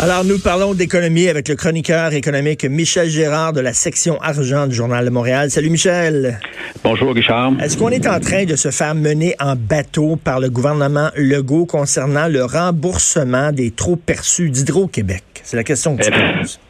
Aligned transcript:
Alors, 0.00 0.24
nous 0.24 0.38
parlons 0.38 0.74
d'économie 0.74 1.26
avec 1.26 1.48
le 1.48 1.56
chroniqueur 1.56 2.12
économique 2.12 2.64
Michel 2.64 3.08
Gérard 3.08 3.52
de 3.52 3.60
la 3.60 3.72
section 3.72 4.16
argent 4.20 4.68
du 4.68 4.74
Journal 4.76 5.04
de 5.04 5.10
Montréal. 5.10 5.50
Salut 5.50 5.70
Michel. 5.70 6.38
Bonjour 6.84 7.12
Richard. 7.12 7.54
Est-ce 7.60 7.76
qu'on 7.76 7.88
est 7.88 8.06
en 8.06 8.20
train 8.20 8.44
de 8.44 8.54
se 8.54 8.70
faire 8.70 8.94
mener 8.94 9.34
en 9.40 9.56
bateau 9.56 10.14
par 10.14 10.38
le 10.38 10.50
gouvernement 10.50 11.08
Legault 11.16 11.66
concernant 11.66 12.28
le 12.28 12.44
remboursement 12.44 13.50
des 13.50 13.72
trop 13.72 13.96
perçus 13.96 14.50
d'Hydro-Québec? 14.50 15.24
C'est 15.42 15.56
la 15.56 15.64
question 15.64 15.96
que 15.96 16.04
tu 16.04 16.12
poses. 16.12 16.60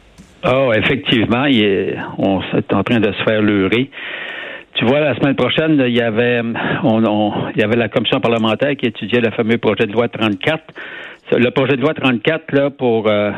Oh, 0.43 0.71
effectivement, 0.75 1.43
on 2.17 2.41
est 2.57 2.73
en 2.73 2.83
train 2.83 2.99
de 2.99 3.11
se 3.11 3.23
faire 3.25 3.43
leurrer. 3.43 3.91
Tu 4.75 4.85
vois, 4.85 4.99
la 4.99 5.15
semaine 5.15 5.35
prochaine, 5.35 5.83
il 5.85 5.95
y 5.95 6.01
avait, 6.01 6.41
il 6.41 7.59
y 7.59 7.63
avait 7.63 7.75
la 7.75 7.89
commission 7.89 8.19
parlementaire 8.19 8.75
qui 8.77 8.85
étudiait 8.85 9.19
le 9.19 9.31
fameux 9.31 9.57
projet 9.57 9.85
de 9.85 9.91
loi 9.91 10.07
34 10.07 10.63
le 11.37 11.51
projet 11.51 11.75
de 11.75 11.81
loi 11.81 11.93
34, 11.93 12.51
là, 12.53 12.69
pour, 12.69 13.07
euh, 13.07 13.31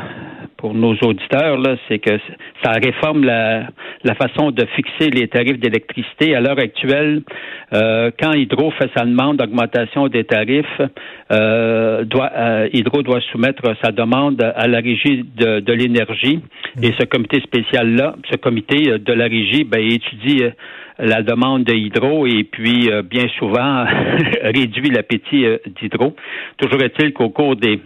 pour 0.62 0.74
nos 0.74 0.94
auditeurs, 1.02 1.58
là, 1.58 1.74
c'est 1.88 1.98
que 1.98 2.18
ça 2.62 2.70
réforme 2.70 3.24
la, 3.24 3.66
la 4.04 4.14
façon 4.14 4.52
de 4.52 4.64
fixer 4.76 5.10
les 5.10 5.26
tarifs 5.26 5.58
d'électricité. 5.58 6.36
À 6.36 6.40
l'heure 6.40 6.58
actuelle, 6.58 7.22
euh, 7.74 8.12
quand 8.16 8.32
Hydro 8.32 8.70
fait 8.70 8.88
sa 8.96 9.04
demande 9.04 9.38
d'augmentation 9.38 10.06
des 10.06 10.22
tarifs, 10.22 10.80
euh, 11.32 12.04
doit, 12.04 12.30
Hydro 12.72 13.02
doit 13.02 13.20
soumettre 13.32 13.74
sa 13.82 13.90
demande 13.90 14.40
à 14.40 14.68
la 14.68 14.78
régie 14.78 15.24
de, 15.36 15.58
de 15.58 15.72
l'énergie. 15.72 16.38
Et 16.80 16.92
ce 16.96 17.06
comité 17.06 17.40
spécial-là, 17.40 18.14
ce 18.30 18.36
comité 18.36 18.98
de 18.98 19.12
la 19.12 19.24
régie, 19.24 19.64
ben, 19.64 19.80
étudie 19.80 20.44
la 21.02 21.22
demande 21.22 21.64
de 21.64 21.74
Hydro 21.74 22.26
et 22.26 22.44
puis 22.44 22.90
euh, 22.90 23.02
bien 23.02 23.26
souvent 23.38 23.84
réduit 24.42 24.90
l'appétit 24.90 25.44
euh, 25.44 25.58
d'Hydro. 25.80 26.14
Toujours 26.58 26.80
est-il 26.82 27.12
qu'au 27.12 27.30
cours 27.30 27.56
des 27.56 27.80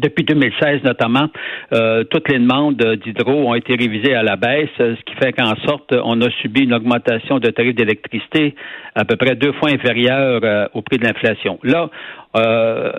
depuis 0.00 0.24
2016 0.24 0.82
notamment, 0.84 1.28
euh, 1.72 2.04
toutes 2.04 2.28
les 2.30 2.38
demandes 2.38 2.82
d'hydro 3.04 3.32
ont 3.32 3.54
été 3.54 3.74
révisées 3.74 4.14
à 4.14 4.22
la 4.22 4.36
baisse, 4.36 4.68
ce 4.78 5.02
qui 5.04 5.14
fait 5.14 5.32
qu'en 5.32 5.54
sorte, 5.66 5.94
on 6.04 6.20
a 6.20 6.30
subi 6.42 6.62
une 6.62 6.74
augmentation 6.74 7.38
de 7.38 7.50
tarifs 7.50 7.74
d'électricité 7.74 8.54
à 8.94 9.04
peu 9.04 9.16
près 9.16 9.36
deux 9.36 9.52
fois 9.52 9.70
inférieure 9.70 10.68
au 10.74 10.82
prix 10.82 10.98
de 10.98 11.04
l'inflation. 11.04 11.58
Là, 11.62 11.90
euh, 12.36 12.92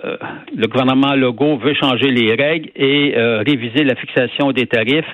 le 0.54 0.66
gouvernement 0.66 1.14
Legault 1.14 1.56
veut 1.56 1.72
changer 1.72 2.10
les 2.10 2.34
règles 2.34 2.68
et 2.76 3.14
euh, 3.16 3.38
réviser 3.38 3.82
la 3.82 3.94
fixation 3.94 4.52
des 4.52 4.66
tarifs 4.66 5.06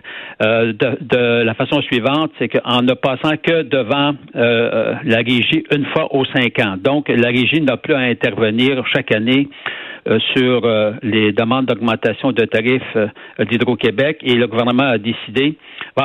euh, 0.42 0.72
de, 0.72 1.44
la 1.44 1.54
façon 1.54 1.80
suivante, 1.82 2.32
c'est 2.38 2.48
qu'en 2.48 2.82
ne 2.82 2.94
passant 2.94 3.36
que 3.36 3.62
devant 3.62 4.14
la 4.34 5.18
régie 5.18 5.64
une 5.74 5.86
fois 5.86 6.12
aux 6.14 6.24
cinq 6.24 6.58
ans. 6.60 6.74
Donc, 6.78 7.08
la 7.08 7.28
régie 7.28 7.60
n'a 7.60 7.76
plus 7.76 7.94
à 7.94 7.98
intervenir 7.98 8.84
chaque 8.92 9.14
année 9.14 9.48
sur 10.34 10.62
les 11.02 11.32
demandes 11.32 11.66
d'augmentation 11.66 12.32
de 12.32 12.44
tarifs 12.44 12.96
d'Hydro-Québec 13.38 14.18
et 14.22 14.34
le 14.34 14.46
gouvernement 14.46 14.90
a 14.90 14.98
décidé 14.98 15.56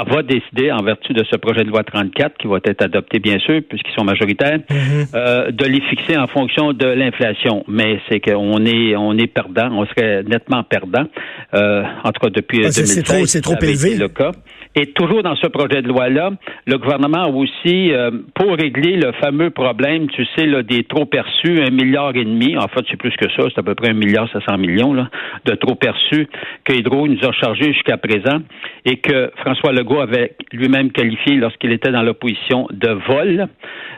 va, 0.01 0.23
décider, 0.23 0.71
en 0.71 0.83
vertu 0.83 1.13
de 1.13 1.23
ce 1.29 1.37
projet 1.37 1.63
de 1.63 1.69
loi 1.69 1.83
34, 1.83 2.37
qui 2.37 2.47
va 2.47 2.57
être 2.65 2.81
adopté, 2.81 3.19
bien 3.19 3.37
sûr, 3.39 3.61
puisqu'ils 3.67 3.93
sont 3.93 4.03
majoritaires, 4.03 4.59
mhm. 4.69 5.05
euh, 5.13 5.51
de 5.51 5.65
les 5.65 5.81
fixer 5.81 6.17
en 6.17 6.27
fonction 6.27 6.73
de 6.73 6.87
l'inflation. 6.87 7.63
Mais 7.67 7.99
c'est 8.09 8.19
qu'on 8.19 8.65
est, 8.65 8.95
on 8.95 9.17
est 9.17 9.27
perdant, 9.27 9.69
on 9.71 9.85
serait 9.85 10.23
nettement 10.23 10.63
perdant, 10.63 11.05
euh, 11.53 11.83
en 12.03 12.11
tout 12.11 12.21
cas 12.21 12.29
depuis 12.29 12.59
2016. 12.59 12.85
C'est 12.85 13.03
trop, 13.03 13.25
c'est 13.25 13.41
trop 13.41 13.59
élevé. 13.61 13.95
le 13.95 14.07
cas. 14.07 14.31
Et 14.75 14.87
toujours 14.87 15.21
dans 15.21 15.35
ce 15.35 15.45
projet 15.47 15.83
de 15.83 15.87
loi-là, 15.87 16.31
le 16.65 16.77
gouvernement 16.79 17.25
a 17.25 17.29
aussi, 17.29 17.91
euh, 17.91 18.09
pour 18.33 18.55
régler 18.55 18.95
le 18.95 19.11
fameux 19.21 19.51
problème, 19.51 20.07
tu 20.09 20.25
sais, 20.35 20.47
là, 20.47 20.63
des 20.63 20.83
trop 20.83 21.05
perçus, 21.05 21.61
un 21.61 21.69
milliard 21.69 22.15
et 22.15 22.25
demi, 22.25 22.57
en 22.57 22.67
fait, 22.67 22.81
c'est 22.89 22.97
plus 22.97 23.15
que 23.15 23.29
ça, 23.37 23.43
c'est 23.53 23.59
à 23.59 23.63
peu 23.63 23.75
près 23.75 23.89
un 23.89 23.93
milliard 23.93 24.27
500 24.33 24.57
millions 24.57 24.93
là, 24.93 25.09
de 25.45 25.53
trop 25.53 25.75
perçus 25.75 26.27
que 26.63 26.73
Hydro 26.73 27.07
nous 27.07 27.23
a 27.23 27.31
chargés 27.33 27.71
jusqu'à 27.71 27.97
présent 27.97 28.39
et 28.85 28.97
que 28.97 29.31
François 29.37 29.73
Legault 29.73 29.82
avait 30.01 30.35
lui-même 30.51 30.91
qualifié 30.91 31.35
lorsqu'il 31.35 31.71
était 31.71 31.91
dans 31.91 32.03
l'opposition 32.03 32.67
de 32.71 32.89
vol. 33.07 33.47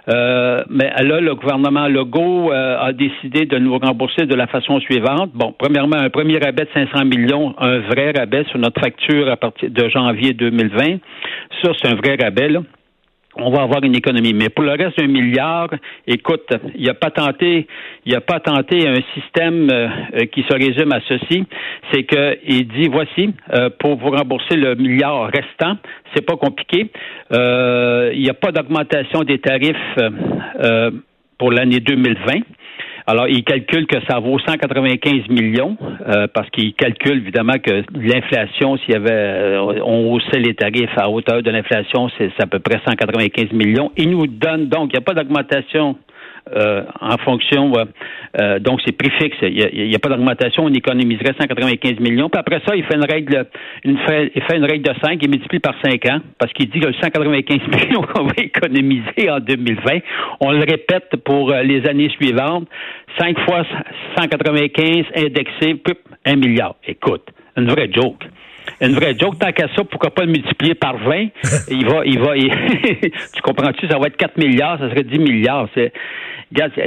Euh, 0.08 0.64
mais 0.70 0.92
là, 1.02 1.20
le 1.20 1.36
gouvernement 1.36 1.88
Legault 1.88 2.52
euh, 2.52 2.78
a 2.80 2.94
décidé 2.94 3.46
de 3.46 3.58
nous 3.58 3.78
rembourser 3.78 4.26
de 4.26 4.36
la 4.36 4.48
façon 4.48 4.80
suivante. 4.80 5.32
Bon, 5.34 5.54
premièrement, 5.58 5.98
un 5.98 6.10
premier 6.10 6.38
rabais 6.38 6.66
de 6.66 6.70
500 6.74 7.06
millions, 7.06 7.56
un 7.58 7.80
vrai 7.80 8.12
rabais 8.12 8.44
sur 8.46 8.60
notre 8.60 8.80
facture 8.80 9.30
à 9.30 9.38
partir 9.38 9.70
de 9.72 9.90
janvier 9.90 10.34
2020. 10.34 10.98
Ça, 11.64 11.72
c'est 11.82 11.88
un 11.88 11.96
vrai 11.96 12.18
rabais, 12.22 12.50
là 12.50 12.62
on 13.38 13.52
va 13.52 13.64
avoir 13.64 13.84
une 13.84 13.96
économie. 13.96 14.34
Mais 14.34 14.50
pour 14.50 14.64
le 14.64 14.72
reste 14.72 14.98
d'un 14.98 15.08
milliard, 15.08 15.70
écoute, 16.08 16.48
il 16.76 16.90
a 16.90 16.94
pas 16.94 17.12
tenté, 17.12 17.68
il 18.06 18.16
a 18.16 18.22
pas 18.22 18.40
tenté 18.40 18.88
un 18.88 19.02
système 19.14 19.70
euh, 19.72 20.26
qui 20.32 20.44
se 20.44 20.54
résume 20.54 20.92
à 20.92 21.00
ceci, 21.08 21.44
c'est 21.92 22.04
qu'il 22.04 22.68
dit 22.68 22.88
voici 22.88 23.34
euh, 23.54 23.70
pour 23.80 23.98
vous 23.98 24.10
rembourser 24.10 24.56
le 24.56 24.76
milliard 24.76 25.30
restant, 25.30 25.78
c'est 26.14 26.26
pas 26.26 26.38
compliqué. 26.38 26.90
Euh, 27.32 28.12
il 28.14 28.22
n'y 28.22 28.30
a 28.30 28.34
pas 28.34 28.52
d'augmentation 28.52 29.24
des 29.24 29.40
tarifs 29.40 29.76
pour 31.38 31.52
l'année 31.52 31.80
2020. 31.80 32.42
Alors, 33.08 33.28
il 33.28 33.44
calcule 33.44 33.86
que 33.86 33.98
ça 34.10 34.20
vaut 34.20 34.40
195 34.40 35.30
millions, 35.30 35.78
euh, 36.08 36.28
parce 36.34 36.50
qu'il 36.50 36.74
calcule 36.74 37.18
évidemment 37.18 37.60
que 37.62 37.84
l'inflation, 37.94 38.78
s'il 38.78 38.94
y 38.94 38.98
avait, 38.98 39.12
euh, 39.12 39.80
on 39.86 40.12
haussait 40.12 40.40
les 40.40 40.56
tarifs 40.56 40.98
à 40.98 41.10
hauteur 41.10 41.44
de 41.44 41.52
l'inflation, 41.52 42.10
c'est 42.18 42.32
à 42.40 42.48
peu 42.48 42.58
près 42.58 42.82
195 42.84 43.52
millions. 43.52 43.92
Il 43.96 44.10
nous 44.10 44.26
donne 44.26 44.70
donc, 44.70 44.90
il 44.92 44.94
n'y 44.94 44.98
a 44.98 45.02
pas 45.02 45.14
d'augmentation 45.14 45.98
euh, 46.54 46.84
en 47.02 47.18
fonction, 47.18 47.74
euh, 47.76 47.86
euh, 48.40 48.60
donc 48.60 48.80
c'est 48.86 48.92
prix 48.92 49.10
fixe. 49.20 49.38
Il 49.42 49.88
n'y 49.88 49.96
a, 49.96 50.00
pas 50.00 50.10
d'augmentation, 50.10 50.66
on 50.66 50.74
économiserait 50.74 51.34
195 51.40 52.00
millions. 52.00 52.30
Puis 52.30 52.40
après 52.40 52.62
ça, 52.68 52.76
il 52.76 52.84
fait 52.84 52.96
une 52.96 53.06
règle, 53.06 53.48
une 53.84 53.98
il 54.36 54.42
fait 54.44 54.58
une 54.58 54.66
règle 54.66 54.84
de 54.84 54.94
5, 55.04 55.18
il 55.22 55.30
multiplie 55.30 55.60
par 55.60 55.74
5 55.84 56.06
ans, 56.12 56.20
parce 56.38 56.54
qu'il 56.54 56.70
dit 56.70 56.80
que 56.80 56.88
le 56.88 56.94
195 56.94 57.60
millions 57.68 58.04
qu'on 58.04 58.26
va 58.26 58.34
économiser 58.38 59.30
en 59.30 59.40
2020, 59.40 60.00
on 60.42 60.52
le 60.52 60.60
répète 60.60 61.16
pour 61.24 61.52
les 61.52 61.88
années 61.88 62.10
suivantes, 62.10 62.68
5 63.20 63.40
fois 63.40 63.64
195 64.18 65.06
indexé, 65.16 65.82
1 66.26 66.36
milliard. 66.36 66.76
Écoute, 66.88 67.24
une 67.58 67.68
vraie 67.68 67.90
joke 67.92 68.24
une 68.82 68.94
vraie 68.94 69.16
joke. 69.18 69.38
Tant 69.40 69.52
qu'à 69.52 69.68
ça, 69.76 69.84
pourquoi 69.84 70.12
pas 70.12 70.24
le 70.24 70.32
multiplier 70.32 70.76
par 70.76 70.98
20? 70.98 71.28
il 71.70 71.86
va, 71.86 72.06
il 72.06 72.20
va, 72.20 72.34
tu 73.34 73.42
comprends-tu? 73.42 73.88
Ça 73.88 73.98
va 73.98 74.08
être 74.08 74.18
4 74.18 74.38
milliards, 74.38 74.80
ça 74.80 74.90
serait 74.90 75.04
10 75.04 75.20
milliards. 75.20 75.68
C'est, 75.74 75.92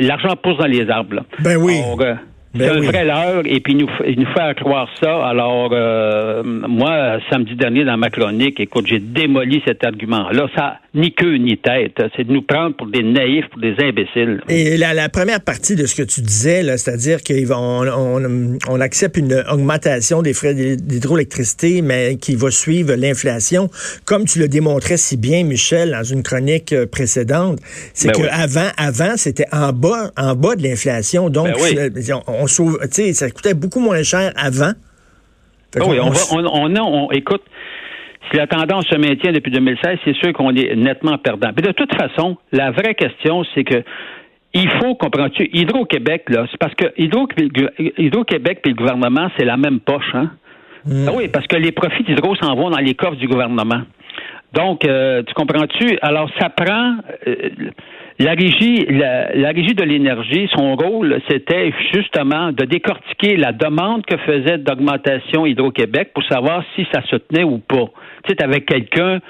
l'argent 0.00 0.36
pousse 0.36 0.58
dans 0.58 0.66
les 0.66 0.88
arbres. 0.90 1.22
Ben 1.40 1.56
oui. 1.56 1.80
Euh, 2.00 2.14
c'est 2.56 2.68
un 2.68 2.80
vrai 2.80 3.04
leurre 3.04 3.42
et 3.44 3.60
puis 3.60 3.74
il 3.74 3.78
nous, 3.78 3.88
nous 4.22 4.32
fait 4.32 4.54
croire 4.56 4.88
ça. 5.00 5.26
Alors, 5.26 5.70
euh, 5.72 6.42
moi, 6.44 7.18
samedi 7.30 7.54
dernier, 7.54 7.84
dans 7.84 7.96
ma 7.96 8.10
chronique, 8.10 8.58
écoute, 8.58 8.86
j'ai 8.86 8.98
démoli 8.98 9.62
cet 9.66 9.84
argument-là. 9.84 10.48
Ça 10.56 10.78
ni 10.98 11.12
queue 11.12 11.36
ni 11.36 11.56
tête. 11.56 12.02
C'est 12.16 12.24
de 12.24 12.32
nous 12.32 12.42
prendre 12.42 12.76
pour 12.76 12.88
des 12.88 13.02
naïfs, 13.02 13.46
pour 13.50 13.60
des 13.60 13.74
imbéciles. 13.80 14.40
Et 14.48 14.76
la, 14.76 15.08
première 15.08 15.40
partie 15.40 15.76
de 15.76 15.86
ce 15.86 15.94
que 15.94 16.02
tu 16.02 16.20
disais, 16.20 16.62
c'est-à-dire 16.76 17.20
qu'on 17.22 17.86
on, 17.88 18.58
on, 18.68 18.80
accepte 18.80 19.16
une 19.16 19.44
augmentation 19.50 20.22
des 20.22 20.34
frais 20.34 20.54
d'hydroélectricité, 20.54 21.82
mais 21.82 22.16
qui 22.16 22.34
va 22.34 22.50
suivre 22.50 22.94
l'inflation, 22.94 23.70
comme 24.04 24.24
tu 24.24 24.38
le 24.38 24.48
démontrais 24.48 24.96
si 24.96 25.16
bien, 25.16 25.44
Michel, 25.44 25.92
dans 25.92 26.04
une 26.04 26.22
chronique 26.22 26.72
euh, 26.72 26.86
précédente, 26.86 27.58
c'est 27.94 28.12
ben 28.12 28.24
qu'avant, 28.24 28.68
avant, 28.76 29.16
c'était 29.16 29.46
en 29.52 29.72
bas, 29.72 30.10
en 30.16 30.34
bas 30.34 30.56
de 30.56 30.62
l'inflation. 30.62 31.30
Donc, 31.30 31.48
ben 31.48 31.92
on, 32.26 32.42
on 32.42 32.46
sauve, 32.46 32.78
ça 32.90 33.30
coûtait 33.30 33.54
beaucoup 33.54 33.80
moins 33.80 34.02
cher 34.02 34.32
avant. 34.36 34.72
Ah 35.76 35.84
oui, 35.86 35.98
on, 36.00 36.12
on, 36.32 36.76
on, 36.76 37.10
écoute, 37.12 37.42
si 38.30 38.36
la 38.36 38.46
tendance 38.46 38.86
se 38.86 38.96
maintient 38.96 39.32
depuis 39.32 39.50
2016, 39.50 39.98
c'est 40.04 40.16
sûr 40.16 40.32
qu'on 40.32 40.54
est 40.54 40.74
nettement 40.76 41.18
perdant. 41.18 41.50
Mais 41.56 41.62
de 41.62 41.72
toute 41.72 41.94
façon, 41.94 42.36
la 42.52 42.70
vraie 42.70 42.94
question, 42.94 43.44
c'est 43.54 43.64
que 43.64 43.82
il 44.54 44.68
faut, 44.80 44.94
comprends-tu, 44.94 45.48
Hydro-Québec, 45.52 46.24
là, 46.28 46.46
c'est 46.50 46.58
parce 46.58 46.74
que 46.74 46.86
Hydro-Québec 46.96 48.60
et 48.64 48.68
le 48.68 48.74
gouvernement, 48.74 49.28
c'est 49.36 49.44
la 49.44 49.56
même 49.56 49.78
poche, 49.80 50.14
hein? 50.14 50.30
Mm. 50.86 51.06
Ah 51.08 51.12
oui, 51.14 51.28
parce 51.28 51.46
que 51.46 51.56
les 51.56 51.72
profits 51.72 52.02
d'Hydro 52.04 52.34
s'en 52.36 52.54
vont 52.54 52.70
dans 52.70 52.78
les 52.78 52.94
coffres 52.94 53.16
du 53.16 53.28
gouvernement. 53.28 53.82
Donc, 54.54 54.84
euh, 54.86 55.22
tu 55.26 55.34
comprends-tu? 55.34 55.98
Alors, 56.00 56.30
ça 56.38 56.48
prend. 56.48 56.96
Euh, 57.26 57.50
La 58.20 58.32
régie, 58.32 58.84
la, 58.86 59.32
la 59.32 59.48
régie 59.50 59.74
de 59.74 59.84
l'énergie, 59.84 60.48
son 60.52 60.74
rôle, 60.74 61.20
c'était 61.28 61.72
justement 61.94 62.50
de 62.50 62.64
décortiquer 62.64 63.36
la 63.36 63.52
demande 63.52 64.04
que 64.06 64.16
faisait 64.16 64.58
d'augmentation 64.58 65.46
Hydro-Québec 65.46 66.10
pour 66.14 66.24
savoir 66.24 66.64
si 66.74 66.84
ça 66.92 67.00
se 67.02 67.16
tenait 67.16 67.44
ou 67.44 67.58
pas. 67.58 67.86
Tu 68.24 68.34
sais, 68.34 68.42
avec 68.42 68.66
quelqu'un 68.66 69.20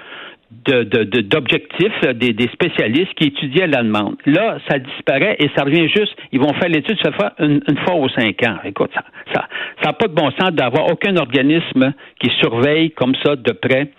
d'objectifs, 0.50 2.00
de, 2.02 2.12
des, 2.12 2.32
des, 2.32 2.48
spécialistes 2.48 3.12
qui 3.14 3.28
étudiaient 3.28 3.66
la 3.66 3.82
demande. 3.82 4.16
Là, 4.24 4.58
ça 4.68 4.78
disparaît 4.78 5.36
et 5.38 5.50
ça 5.54 5.64
revient 5.64 5.88
juste, 5.88 6.16
ils 6.32 6.40
vont 6.40 6.54
faire 6.54 6.70
l'étude 6.70 6.98
fois 7.14 7.32
une, 7.38 7.60
fois 7.84 7.96
aux 7.96 8.08
cinq 8.08 8.42
ans. 8.46 8.56
Écoute, 8.64 8.90
ça 8.94 9.02
n'a 9.34 9.48
ça, 9.82 9.92
pas 9.92 10.08
de 10.08 10.14
bon 10.14 10.30
sens 10.32 10.52
d'avoir 10.52 10.90
aucun 10.90 11.16
organisme 11.16 11.92
qui 12.18 12.30
surveille 12.40 12.90
comme 12.92 13.14
ça 13.22 13.36
de 13.36 13.52
près 13.52 13.90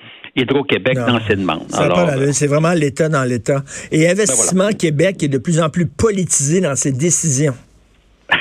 Hydro-Québec 0.41 0.95
dans 0.95 1.19
ses 1.27 1.36
demandes. 1.36 1.68
C'est 2.31 2.47
vraiment 2.47 2.74
l'État 2.74 3.09
dans 3.09 3.24
l'État. 3.24 3.63
Et 3.91 4.06
ben 4.06 4.12
Investissement 4.12 4.69
Québec 4.69 5.21
est 5.24 5.27
de 5.27 5.38
plus 5.38 5.62
en 5.62 5.69
plus 5.69 5.86
politisé 5.86 6.62
dans 6.62 6.75
ses 6.75 6.91
décisions. 6.91 7.56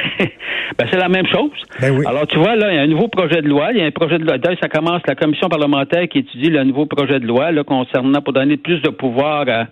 Ben, 0.79 0.87
c'est 0.93 0.99
la 0.99 1.09
même 1.09 1.27
chose. 1.27 1.51
Ben 1.81 1.93
Alors, 2.07 2.29
tu 2.29 2.39
vois, 2.39 2.55
là, 2.55 2.71
il 2.71 2.77
y 2.77 2.79
a 2.79 2.83
un 2.83 2.87
nouveau 2.87 3.09
projet 3.09 3.43
de 3.43 3.49
loi. 3.49 3.73
Il 3.73 3.79
y 3.79 3.83
a 3.83 3.87
un 3.87 3.91
projet 3.91 4.17
de 4.17 4.25
loi. 4.25 4.37
ça 4.61 4.69
commence 4.69 5.03
la 5.09 5.17
commission 5.17 5.49
parlementaire 5.49 6.07
qui 6.09 6.19
étudie 6.19 6.51
le 6.51 6.63
nouveau 6.63 6.87
projet 6.87 7.19
de 7.19 7.27
loi 7.27 7.51
là, 7.51 7.65
concernant 7.65 8.23
pour 8.23 8.33
donner 8.33 8.57
plus 8.57 8.81
de 8.81 8.91
pouvoir 8.91 9.45
à, 9.49 9.65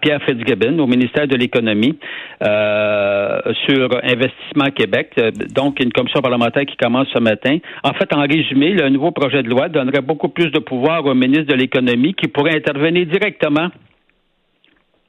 Pierre 0.00 0.22
Fitzgibbon 0.22 0.78
au 0.78 0.86
ministère 0.86 1.26
de 1.26 1.36
l'Économie 1.36 1.98
euh, 2.42 3.40
sur 3.66 3.88
Investissement 4.02 4.70
Québec. 4.74 5.18
Donc, 5.54 5.80
une 5.80 5.92
commission 5.92 6.20
parlementaire 6.20 6.64
qui 6.66 6.76
commence 6.76 7.08
ce 7.14 7.20
matin. 7.20 7.58
En 7.82 7.92
fait, 7.92 8.12
en 8.14 8.22
résumé, 8.22 8.72
le 8.72 8.88
nouveau 8.88 9.10
projet 9.10 9.42
de 9.42 9.48
loi 9.48 9.68
donnerait 9.68 10.02
beaucoup 10.02 10.28
plus 10.28 10.50
de 10.50 10.58
pouvoir 10.58 11.04
au 11.06 11.14
ministre 11.14 11.46
de 11.46 11.54
l'Économie 11.54 12.14
qui 12.14 12.28
pourrait 12.28 12.56
intervenir 12.56 13.06
directement 13.06 13.68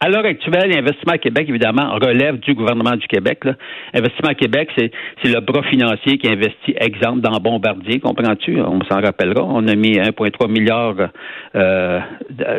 à 0.02 0.10
l'heure 0.10 0.26
actuelle, 0.26 0.76
Investissement 0.76 1.18
Québec, 1.18 1.46
évidemment, 1.48 1.94
relève 2.02 2.40
du 2.40 2.56
gouvernement 2.56 2.96
du 2.96 3.08
Québec. 3.08 3.46
Là. 3.46 3.54
Investissement 3.94 4.34
Québec, 4.34 4.70
c'est, 4.76 4.92
le 5.24 5.40
bras 5.42 5.62
financier 5.62 6.18
qui 6.18 6.28
investit, 6.28 6.74
exemple, 6.76 7.22
dans 7.22 7.38
Bombardier, 7.40 8.00
comprends-tu? 8.00 8.60
On 8.60 8.82
s'en 8.90 9.00
rappellera. 9.00 9.44
On 9.44 9.68
a 9.68 9.76
mis 9.76 10.00
1,3 10.00 10.50
milliard 10.50 10.96
euh, 11.56 12.00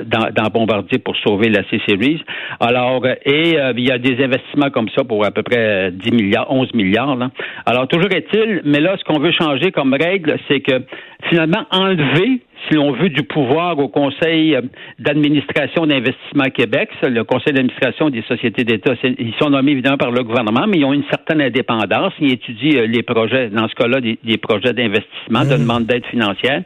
dans, 0.04 0.50
Bombardier 0.52 0.98
pour 0.98 1.16
sauver 1.16 1.48
la 1.48 1.64
C-Series. 1.68 2.22
Alors, 2.60 3.04
et 3.06 3.58
euh, 3.58 3.72
il 3.76 3.88
y 3.88 3.90
a 3.90 3.98
des 3.98 4.22
investissements 4.22 4.70
comme 4.70 4.88
ça 4.96 5.02
pour 5.02 5.26
à 5.26 5.32
peu 5.32 5.42
près 5.42 5.90
10 5.90 6.12
milliards, 6.12 6.46
11 6.48 6.72
milliards. 6.74 7.16
Là. 7.16 7.30
Alors, 7.66 7.88
toujours 7.88 8.12
est-il, 8.12 8.62
mais 8.64 8.78
là, 8.78 8.96
ce 8.96 9.04
qu'on 9.04 9.18
veut 9.18 9.32
changer 9.32 9.72
comme 9.72 9.94
règle, 9.94 10.38
c'est 10.46 10.60
que 10.60 10.84
finalement, 11.28 11.64
enlever 11.72 12.40
si 12.68 12.74
l'on 12.74 12.92
veut, 12.92 13.08
du 13.08 13.22
pouvoir 13.22 13.78
au 13.78 13.88
Conseil 13.88 14.54
euh, 14.54 14.62
d'administration 14.98 15.86
d'investissement 15.86 16.44
Québec. 16.54 16.90
le 17.02 17.24
Conseil 17.24 17.52
d'administration 17.52 18.10
des 18.10 18.22
sociétés 18.22 18.64
d'État, 18.64 18.92
ils 19.02 19.34
sont 19.40 19.50
nommés 19.50 19.72
évidemment 19.72 19.96
par 19.96 20.10
le 20.10 20.22
gouvernement, 20.22 20.66
mais 20.66 20.78
ils 20.78 20.84
ont 20.84 20.92
une 20.92 21.04
certaine 21.10 21.40
indépendance. 21.40 22.12
Ils 22.20 22.32
étudient 22.32 22.80
euh, 22.80 22.86
les 22.86 23.02
projets, 23.02 23.48
dans 23.48 23.68
ce 23.68 23.74
cas-là, 23.74 24.00
des, 24.00 24.38
projets 24.38 24.72
d'investissement, 24.72 25.44
de 25.44 25.54
mmh. 25.54 25.58
demande 25.58 25.86
d'aide 25.86 26.06
financière. 26.06 26.62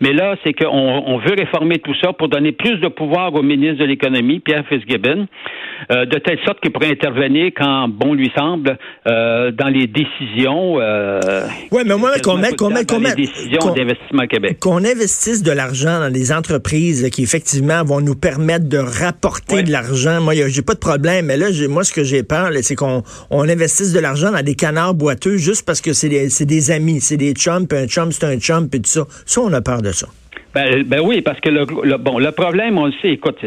Mais 0.00 0.12
là, 0.12 0.36
c'est 0.44 0.52
qu'on 0.52 0.68
on 0.68 1.18
veut 1.18 1.34
réformer 1.36 1.78
tout 1.78 1.94
ça 2.02 2.12
pour 2.12 2.28
donner 2.28 2.52
plus 2.52 2.78
de 2.78 2.88
pouvoir 2.88 3.34
au 3.34 3.42
ministre 3.42 3.78
de 3.78 3.84
l'Économie, 3.84 4.40
Pierre 4.40 4.64
Fitzgibbon, 4.68 5.26
euh, 5.90 6.04
de 6.06 6.18
telle 6.18 6.38
sorte 6.44 6.60
qu'il 6.60 6.70
pourrait 6.70 6.90
intervenir 6.90 7.50
quand 7.56 7.88
bon 7.88 8.14
lui 8.14 8.30
semble 8.36 8.78
dans 9.06 9.68
les 9.68 9.86
décisions. 9.86 10.76
oui, 10.76 11.82
mais 11.86 11.96
moi, 11.96 12.10
qu'on 12.22 12.36
mette, 12.36 12.56
qu'on 12.56 12.70
qu'on 12.70 13.00
décisions 13.14 13.72
d'investissement 13.74 14.26
Québec. 14.26 14.58
Qu'on 14.60 14.78
investisse 14.78 15.39
de 15.42 15.52
l'argent 15.52 16.00
dans 16.00 16.10
des 16.10 16.32
entreprises 16.32 17.08
qui 17.10 17.22
effectivement 17.22 17.84
vont 17.84 18.00
nous 18.00 18.14
permettre 18.14 18.68
de 18.68 18.78
rapporter 18.78 19.62
de 19.62 19.70
l'argent. 19.70 20.20
Moi, 20.20 20.34
j'ai 20.48 20.62
pas 20.62 20.74
de 20.74 20.78
problème, 20.78 21.26
mais 21.26 21.36
là, 21.36 21.46
moi, 21.68 21.84
ce 21.84 21.92
que 21.92 22.04
j'ai 22.04 22.22
peur, 22.22 22.50
c'est 22.62 22.74
qu'on 22.74 23.02
on 23.30 23.48
investisse 23.48 23.92
de 23.92 24.00
l'argent 24.00 24.32
dans 24.32 24.42
des 24.42 24.54
canards 24.54 24.94
boiteux 24.94 25.36
juste 25.36 25.64
parce 25.64 25.80
que 25.80 25.92
c'est 25.92 26.08
des, 26.08 26.28
des, 26.28 26.70
amis, 26.70 27.00
c'est 27.00 27.16
des 27.16 27.32
chums, 27.32 27.66
puis 27.66 27.78
un 27.78 27.86
chum, 27.86 28.12
c'est 28.12 28.24
un 28.24 28.38
chum, 28.38 28.68
puis 28.68 28.80
tout 28.80 28.90
ça. 28.90 29.06
Ça, 29.26 29.40
on 29.40 29.52
a 29.52 29.60
peur 29.60 29.82
de 29.82 29.92
ça. 29.92 30.06
Ben, 30.54 30.82
ben 30.82 31.00
oui, 31.00 31.20
parce 31.20 31.40
que 31.40 31.48
le, 31.48 31.64
bon, 31.96 32.18
le 32.18 32.32
problème, 32.32 32.78
on 32.78 32.86
le 32.86 32.92
sait, 33.00 33.10
écoute, 33.12 33.38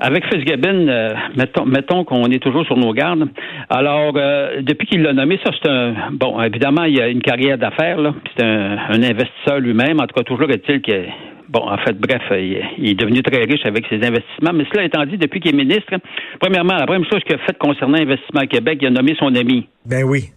avec 0.00 0.24
Fitzgibbon, 0.26 0.88
euh, 0.88 1.10
mettons, 1.36 1.66
mettons 1.66 2.04
qu'on 2.04 2.24
est 2.30 2.42
toujours 2.42 2.64
sur 2.64 2.76
nos 2.76 2.92
gardes. 2.92 3.28
Alors, 3.68 4.14
euh, 4.16 4.62
depuis 4.62 4.86
qu'il 4.86 5.02
l'a 5.02 5.12
nommé, 5.12 5.38
ça 5.44 5.52
c'est 5.62 5.70
un 5.70 6.10
bon. 6.12 6.40
Évidemment, 6.40 6.84
il 6.84 6.96
y 6.96 7.00
a 7.00 7.08
une 7.08 7.20
carrière 7.20 7.58
d'affaires 7.58 8.00
là. 8.00 8.14
C'est 8.34 8.44
un, 8.44 8.78
investisseur 9.02 9.60
lui-même. 9.60 10.00
En 10.00 10.06
tout 10.06 10.14
cas, 10.16 10.22
toujours 10.22 10.50
est-il 10.50 10.80
que 10.80 11.04
bon, 11.48 11.60
en 11.60 11.76
fait, 11.78 11.98
bref, 11.98 12.22
il, 12.32 12.88
est 12.88 12.94
devenu 12.94 13.22
très 13.22 13.42
riche 13.44 13.64
avec 13.66 13.84
ses 13.90 13.96
investissements. 13.96 14.52
Mais 14.54 14.64
cela 14.72 14.84
étant 14.84 15.04
dit, 15.04 15.18
depuis 15.18 15.40
qu'il 15.40 15.54
est 15.54 15.58
ministre, 15.58 15.92
premièrement, 16.40 16.76
la 16.76 16.86
première 16.86 17.08
chose 17.10 17.22
qu'il 17.24 17.34
a 17.36 17.38
faite 17.38 17.58
concernant 17.58 17.98
Investissement 17.98 18.46
Québec, 18.46 18.78
il 18.80 18.88
a 18.88 18.90
nommé 18.90 19.14
son 19.18 19.34
ami. 19.34 19.68
Ben 19.84 20.04
oui. 20.04 20.30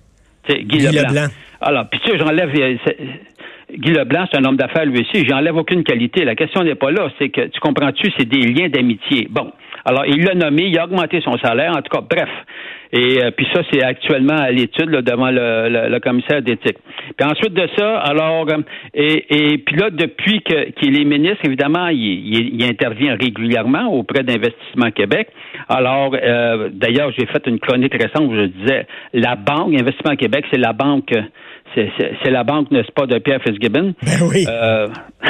Guy, 0.50 0.66
Guy 0.66 0.80
Leblanc. 0.88 1.28
Alors, 1.62 1.90
puis 1.90 2.00
tu 2.04 2.12
sais, 2.12 2.18
j'enlève. 2.18 2.52
Euh, 3.72 3.76
Guy 3.78 3.92
Leblanc, 3.92 4.26
c'est 4.32 4.40
un 4.40 4.46
homme 4.46 4.58
d'affaires 4.58 4.86
lui 4.86 5.02
aussi. 5.02 5.26
J'enlève 5.28 5.56
aucune 5.56 5.84
qualité. 5.84 6.26
La 6.26 6.36
question 6.36 6.64
n'est 6.64 6.76
pas 6.76 6.92
là. 6.92 7.10
C'est 7.20 7.30
que, 7.30 7.42
tu 7.48 7.60
comprends-tu, 7.60 8.12
c'est 8.18 8.28
des 8.28 8.52
liens 8.52 8.70
d'amitié. 8.70 9.28
Bon. 9.30 9.52
Alors, 9.86 10.06
il 10.06 10.24
l'a 10.24 10.34
nommé, 10.34 10.64
il 10.68 10.80
a 10.80 10.86
augmenté 10.86 11.22
son 11.22 11.38
salaire. 11.40 11.72
En 11.72 11.82
tout 11.82 11.92
cas, 11.92 12.02
bref. 12.02 12.30
Et 12.94 13.24
euh, 13.24 13.32
puis 13.32 13.48
ça, 13.52 13.62
c'est 13.72 13.84
actuellement 13.84 14.38
à 14.38 14.52
l'étude 14.52 14.92
devant 14.92 15.32
le, 15.32 16.00
commissaire 16.00 16.44
d'éthique. 16.44 16.78
Puis 17.18 17.28
ensuite 17.28 17.54
de 17.54 17.68
ça, 17.76 17.98
alors, 17.98 18.46
euh, 18.50 18.60
et, 18.94 19.54
et 19.54 19.58
puis 19.58 19.76
là, 19.78 19.90
depuis 19.90 20.42
qu'il 20.42 21.02
est 21.02 21.04
ministre, 21.04 21.40
évidemment, 21.44 21.88
il, 21.88 22.64
intervient 22.64 23.16
régulièrement 23.20 23.88
auprès 23.88 24.24
d'Investissement 24.24 24.92
Québec. 24.92 25.30
Alors, 25.70 26.16
euh, 26.16 26.70
d'ailleurs, 26.72 27.12
j'ai 27.18 27.26
fait 27.26 27.46
une 27.48 27.60
chronique 27.60 27.94
récente 27.94 28.30
où 28.30 28.36
je 28.36 28.46
disais, 28.46 28.86
la 29.14 29.36
banque, 29.36 29.74
Investissement 29.74 30.16
Québec, 30.16 30.46
c'est 30.52 30.60
la 30.60 30.74
banque 30.74 31.12
c'est 31.76 32.30
la 32.30 32.44
banque, 32.44 32.72
n'est-ce 32.72 32.92
pas, 32.92 33.06
de 33.06 33.18
Pierre 33.20 33.42
Fitzgibbon? 33.42 33.94
Ben 34.04 34.28
oui. 34.30 34.46
Euh, 34.48 34.88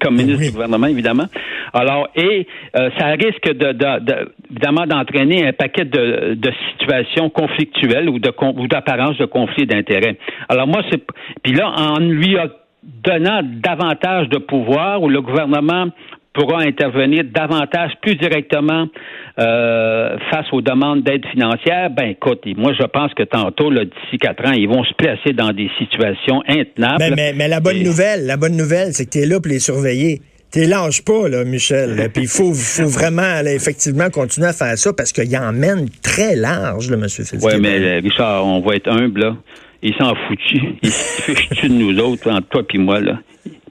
comme 0.00 0.16
ben 0.16 0.24
ministre 0.24 0.46
du 0.46 0.52
gouvernement, 0.52 0.86
évidemment. 0.86 1.26
Alors, 1.72 2.08
et 2.16 2.46
euh, 2.76 2.90
ça 2.98 3.06
risque 3.08 3.52
de, 3.52 3.72
de, 3.72 4.32
évidemment 4.50 4.86
d'entraîner 4.86 5.46
un 5.46 5.52
paquet 5.52 5.84
de, 5.84 6.34
de 6.34 6.52
situations 6.72 7.30
conflictuelles 7.30 8.08
ou 8.08 8.18
de 8.18 8.32
ou 8.56 8.66
d'apparence 8.66 9.18
de 9.18 9.26
conflit 9.26 9.66
d'intérêts. 9.66 10.16
Alors 10.48 10.66
moi, 10.66 10.82
c'est 10.90 11.02
puis 11.42 11.52
là, 11.52 11.70
en 11.76 11.98
lui 11.98 12.36
donnant 12.82 13.40
davantage 13.42 14.28
de 14.28 14.38
pouvoir, 14.38 15.02
où 15.02 15.08
le 15.08 15.20
gouvernement 15.20 15.86
pourra 16.38 16.60
intervenir 16.60 17.24
davantage, 17.24 17.92
plus 18.00 18.14
directement 18.14 18.86
euh, 19.38 20.16
face 20.30 20.46
aux 20.52 20.60
demandes 20.60 21.02
d'aide 21.02 21.26
financière, 21.26 21.90
ben 21.90 22.10
écoute, 22.10 22.44
moi 22.56 22.72
je 22.78 22.84
pense 22.84 23.12
que 23.14 23.24
tantôt, 23.24 23.70
d'ici 23.72 24.18
quatre 24.20 24.46
ans, 24.46 24.52
ils 24.52 24.68
vont 24.68 24.84
se 24.84 24.94
placer 24.94 25.32
dans 25.32 25.52
des 25.52 25.70
situations 25.78 26.42
intenables. 26.46 26.98
Mais, 27.00 27.10
mais, 27.10 27.32
mais 27.34 27.48
la 27.48 27.60
bonne 27.60 27.82
nouvelle, 27.82 28.26
la 28.26 28.36
bonne 28.36 28.56
nouvelle, 28.56 28.92
c'est 28.92 29.06
que 29.06 29.10
tu 29.10 29.18
es 29.18 29.26
là 29.26 29.40
pour 29.40 29.50
les 29.50 29.58
surveiller. 29.58 30.20
T'es 30.50 30.66
lâche 30.66 31.04
pas, 31.04 31.28
là, 31.28 31.44
Michel. 31.44 32.08
Puis 32.14 32.22
il 32.22 32.28
faut, 32.28 32.54
faut 32.54 32.88
vraiment, 32.88 33.40
effectivement, 33.44 34.08
continuer 34.08 34.48
à 34.48 34.54
faire 34.54 34.78
ça 34.78 34.92
parce 34.94 35.12
qu'il 35.12 35.36
emmène 35.36 35.90
très 36.02 36.36
large, 36.36 36.90
le 36.90 36.96
monsieur 36.96 37.24
Fitzgibbon. 37.24 37.54
Oui, 37.54 37.60
mais 37.60 37.78
euh, 37.80 38.00
Richard, 38.02 38.46
on 38.46 38.60
va 38.60 38.76
être 38.76 38.88
humble, 38.88 39.20
là. 39.20 39.36
Il 39.82 39.94
s'en 39.94 40.14
fout. 40.14 40.38
Il 40.82 40.90
se 40.90 41.22
fiche 41.32 41.62
de 41.64 41.68
nous 41.68 41.98
autres, 42.00 42.30
entre 42.30 42.48
toi 42.48 42.62
et 42.72 42.78
moi, 42.78 43.00
là? 43.00 43.18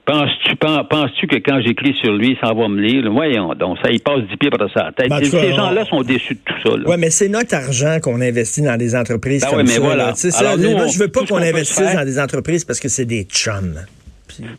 Penses-tu 0.08 0.56
penses 0.56 1.10
que 1.30 1.36
quand 1.36 1.60
j'écris 1.60 1.94
sur 2.02 2.14
lui, 2.14 2.34
ça 2.42 2.54
va 2.54 2.66
me 2.66 2.80
lire? 2.80 3.12
Voyons 3.12 3.52
donc, 3.54 3.76
ça, 3.82 3.90
il 3.90 4.00
passe 4.00 4.22
du 4.22 4.38
pied 4.38 4.48
par 4.48 4.66
sa 4.72 4.90
tête. 4.90 5.10
Ben, 5.10 5.22
ces 5.22 5.52
gens-là 5.52 5.84
sont 5.84 6.00
déçus 6.00 6.34
de 6.34 6.40
tout 6.46 6.54
ça. 6.64 6.76
Oui, 6.86 6.96
mais 6.98 7.10
c'est 7.10 7.28
notre 7.28 7.54
argent 7.54 7.98
qu'on 8.02 8.22
investit 8.22 8.62
dans 8.62 8.78
des 8.78 8.96
entreprises 8.96 9.42
ben 9.42 9.58
comme 9.58 9.66
ça. 9.66 9.80
Voilà. 9.80 10.14
ça. 10.14 10.56
moi, 10.56 10.86
je 10.86 10.98
veux 10.98 11.08
pas 11.08 11.26
qu'on 11.26 11.36
investisse 11.36 11.94
dans 11.94 12.06
des 12.06 12.18
entreprises 12.18 12.64
parce 12.64 12.80
que 12.80 12.88
c'est 12.88 13.04
des 13.04 13.24
chums. 13.24 13.78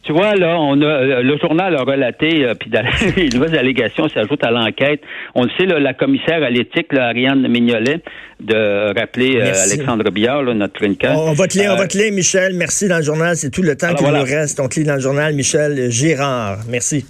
Tu 0.04 0.14
vois, 0.14 0.36
là, 0.36 0.58
on 0.60 0.82
a 0.82 0.86
euh, 0.86 1.22
le 1.22 1.38
journal 1.38 1.76
a 1.76 1.84
relaté, 1.84 2.46
euh, 2.46 2.54
puis 2.56 2.72
les 3.16 3.30
nouvelles 3.34 3.58
allégations 3.58 4.08
s'ajoutent 4.10 4.44
à 4.44 4.52
l'enquête. 4.52 5.02
On 5.36 5.44
le 5.44 5.50
sait, 5.58 5.66
là, 5.66 5.80
la 5.80 5.94
commissaire 5.94 6.44
à 6.44 6.50
l'éthique, 6.50 6.94
Ariane 6.94 7.48
Mignolet, 7.48 8.02
de 8.40 8.98
rappeler 9.00 9.38
euh, 9.38 9.54
Alexandre 9.64 10.10
Billard, 10.12 10.44
notre 10.44 10.74
clinical. 10.74 11.16
On, 11.16 11.34
va 11.34 11.48
te 11.48 11.58
lire, 11.58 11.72
on 11.74 11.78
va 11.78 11.88
te 11.88 11.98
lire, 11.98 12.12
Michel. 12.12 12.54
Merci 12.56 12.88
dans 12.88 12.98
le 12.98 13.04
journal. 13.04 13.36
C'est 13.36 13.52
tout 13.52 13.64
le 13.64 13.76
temps 13.76 13.94
qu'il 13.94 14.08
nous 14.08 14.24
reste. 14.24 14.60
On 14.60 14.68
te 14.68 14.80
lit 14.80 14.86
dans 14.86 14.96
le 14.96 15.02
journal, 15.02 15.34
Michel 15.34 15.90
Girard. 15.90 16.60
Merci. 16.70 17.06